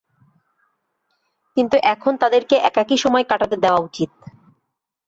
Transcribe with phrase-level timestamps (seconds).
[1.57, 4.11] কিন্তু এখন তাদেরকে একাকী সময় কাটাতে দেওয়া উচিত।